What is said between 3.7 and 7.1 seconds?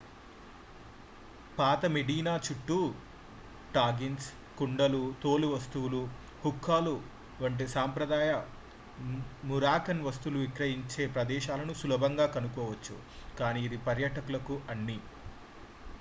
tagines కుండలు తోలు వస్తువులు హుక్కాలు